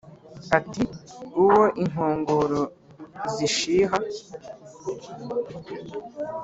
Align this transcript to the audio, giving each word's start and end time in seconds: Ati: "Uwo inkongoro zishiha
Ati: 0.57 0.83
"Uwo 1.41 1.63
inkongoro 1.83 2.61
zishiha 3.33 3.97